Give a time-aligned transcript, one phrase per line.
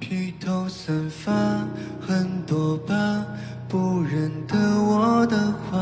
[0.00, 1.30] 披头散发，
[2.00, 3.24] 很多疤，
[3.68, 5.78] 不认得我的话，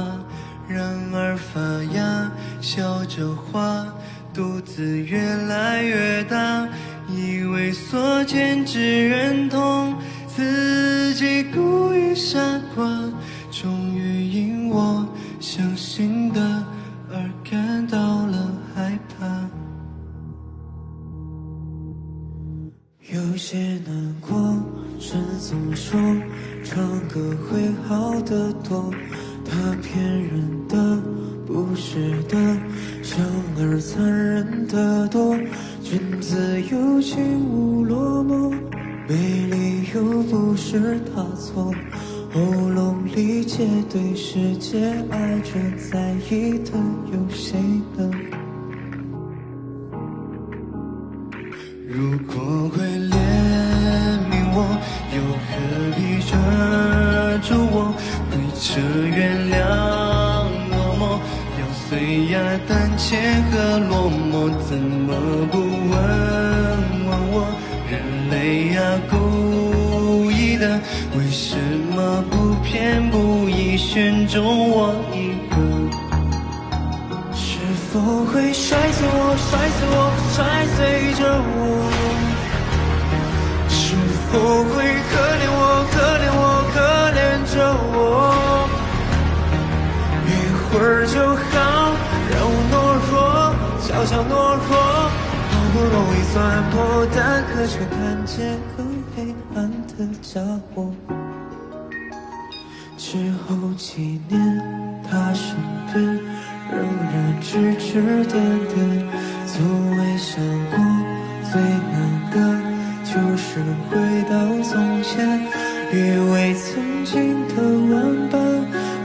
[0.69, 1.61] 然而发
[1.95, 3.87] 芽，笑着花，
[4.35, 6.69] 肚子越来越大，
[7.09, 9.95] 以为所见只认同，
[10.27, 12.39] 自己故意傻
[12.75, 12.85] 瓜，
[13.51, 15.07] 终于因我
[15.41, 16.41] 相信的
[17.11, 17.17] 而
[17.49, 17.58] 感
[25.11, 25.99] 神总说
[26.63, 28.93] 唱歌会好得多。
[29.43, 31.03] 他骗人的，
[31.47, 32.37] 不是的，
[33.03, 33.19] 想
[33.57, 35.35] 而残忍的多。
[35.83, 38.53] 君子有情无落寞，
[39.09, 41.75] 美丽又不是他错。
[42.31, 45.53] 喉咙里结对世界爱着
[45.91, 46.73] 在意的
[47.15, 47.59] 有谁
[47.97, 48.11] 呢？
[51.87, 52.71] 如果
[58.61, 59.55] 这原谅
[60.71, 61.01] 我么？
[61.61, 62.35] 要碎牙
[62.67, 63.17] 胆怯
[63.51, 65.15] 和落寞，怎么
[65.53, 65.95] 不问
[67.07, 67.35] 问我？
[67.89, 67.93] 人
[68.31, 70.81] 类呀，故意的，
[71.17, 71.57] 为什
[71.95, 75.57] 么不偏不倚选中我一个？
[77.33, 77.61] 是
[77.93, 80.37] 否会摔碎我，摔碎我，摔
[80.75, 81.23] 碎着
[81.55, 81.63] 我？
[83.69, 83.95] 是
[84.31, 84.35] 否
[84.75, 84.83] 会
[96.39, 98.87] 算破，蛋可却看见更
[99.17, 100.41] 黑暗的家
[100.73, 100.89] 伙。
[102.97, 105.57] 之后几年，他身
[105.93, 106.05] 边
[106.71, 106.79] 仍
[107.13, 108.79] 然指指点点，
[109.47, 110.39] 从未想
[110.71, 110.79] 过
[111.51, 111.97] 最难
[112.31, 112.37] 的
[113.03, 113.59] 就是
[113.91, 113.99] 回
[114.31, 115.41] 到从前，
[115.93, 115.97] 以
[116.31, 117.55] 为曾经的
[117.91, 118.39] 玩伴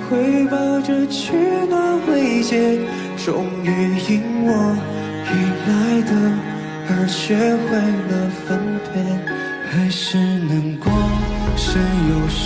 [0.07, 1.33] 会抱着取
[1.67, 2.77] 暖慰藉，
[3.17, 3.67] 终于
[4.07, 4.77] 因我
[5.25, 5.33] 依
[5.67, 6.11] 赖的
[6.89, 7.77] 而学会
[8.09, 8.11] 了
[8.45, 8.59] 分
[8.91, 9.01] 别，
[9.71, 10.91] 还是难过。
[11.55, 11.79] 谁
[12.09, 12.43] 又说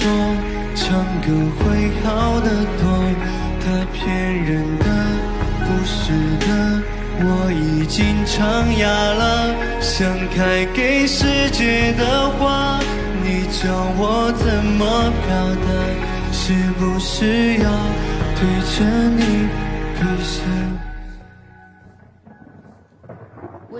[0.76, 0.86] 唱
[1.22, 1.28] 歌
[1.58, 2.48] 会好得
[2.80, 2.84] 多？
[3.60, 4.06] 他骗
[4.46, 4.86] 人的，
[5.66, 6.14] 不是
[6.46, 6.48] 的。
[7.20, 8.38] 我已经唱
[8.78, 12.80] 哑了，想开给世界的话，
[13.24, 15.68] 你教我怎么表达？
[16.32, 17.70] 是不是要
[18.36, 18.42] 对
[18.76, 19.50] 着你
[20.00, 20.77] 微笑？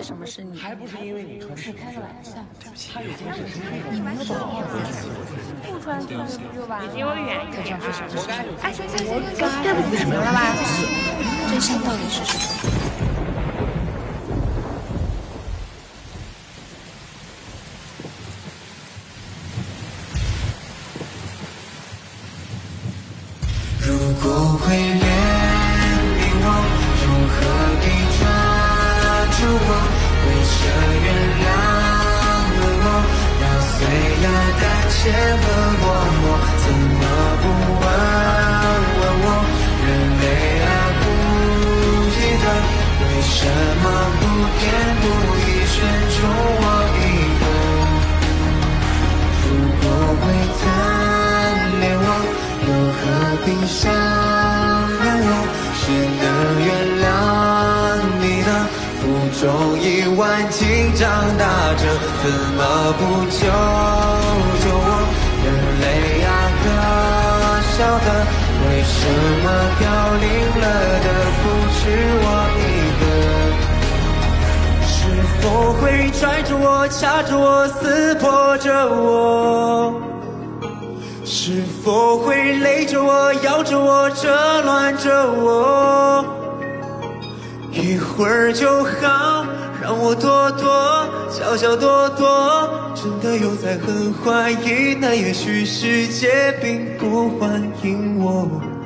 [0.08, 0.58] 什么是你？
[0.58, 2.36] 还不是因为你穿是开个玩笑。
[2.94, 3.42] 他已经是
[3.92, 5.10] 你没有保护好自己。
[5.70, 6.94] 不穿裙子不就完了？
[6.96, 7.80] 离我远一点啊！
[8.62, 10.40] 哎，行行行行行，对不起你们了吧？
[11.50, 12.40] 真相到底是什么？
[23.86, 23.92] 如
[24.24, 25.04] 果会怜
[26.16, 26.48] 悯我，
[27.04, 27.36] 又何
[27.84, 27.86] 必
[28.18, 28.24] 抓
[29.36, 29.97] 住我？
[30.28, 30.62] 为这
[31.06, 31.08] 原
[31.42, 31.48] 谅
[32.58, 32.86] 了我，
[33.42, 33.76] 要碎
[34.24, 34.26] 牙
[34.60, 35.00] 胆怯
[35.42, 35.44] 和
[35.80, 35.84] 落
[36.20, 36.24] 寞，
[36.62, 36.66] 怎
[37.00, 37.02] 么
[37.42, 37.44] 不
[37.80, 37.84] 问
[39.00, 39.26] 问我？
[39.88, 39.90] 人
[40.22, 40.26] 类
[40.64, 40.68] 啊，
[41.00, 41.04] 故
[42.12, 42.46] 意的，
[43.00, 43.40] 为什
[43.82, 43.86] 么
[44.20, 44.22] 不
[44.58, 44.62] 偏
[45.02, 45.04] 不
[45.40, 45.76] 倚选
[46.16, 46.20] 中
[46.60, 46.64] 我
[46.98, 47.02] 一
[47.40, 47.42] 个？
[49.44, 49.48] 如
[49.80, 49.84] 果
[50.20, 50.24] 会
[50.60, 50.62] 贪
[51.80, 52.08] 恋我，
[52.68, 53.00] 又何
[53.46, 53.80] 必伤
[55.00, 55.32] 害我？
[55.80, 55.84] 谁
[56.20, 56.24] 能
[56.66, 56.87] 原谅？
[59.40, 59.46] 中
[59.80, 59.86] 一
[60.18, 60.66] 万斤
[60.96, 61.84] 长大着，
[62.24, 62.26] 怎
[62.58, 62.62] 么
[62.98, 64.90] 不救救我？
[65.46, 65.48] 人
[65.80, 65.86] 类
[66.26, 66.30] 啊，
[66.64, 66.66] 可
[67.78, 68.08] 笑的，
[68.66, 68.98] 为什
[69.44, 69.46] 么
[69.80, 69.82] 凋
[70.18, 70.26] 零
[70.60, 70.66] 了
[71.06, 71.44] 的不
[71.78, 71.80] 止
[72.24, 72.26] 我
[72.58, 72.60] 一
[73.00, 73.02] 个？
[74.88, 74.90] 是
[75.40, 75.44] 否
[75.74, 79.94] 会拽着我、掐着我、撕破着我？
[81.24, 86.26] 是否会勒着我、咬着我、折乱着我？
[87.88, 89.46] 一会儿就好，
[89.82, 92.94] 让我躲躲，悄悄躲躲。
[92.94, 98.77] 真的有在很怀疑，那也许世界并不欢迎我。